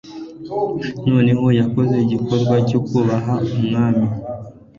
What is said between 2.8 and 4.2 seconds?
kubaha umwami